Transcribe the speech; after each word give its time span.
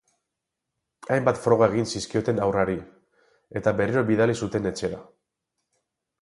Hainbat 1.15 1.41
froga 1.43 1.67
egin 1.73 1.85
zizkioten 1.91 2.41
haurrari, 2.45 2.79
eta 3.61 3.75
berriro 3.83 4.05
bidali 4.09 4.37
zuten 4.45 4.71
etxera. 4.73 5.05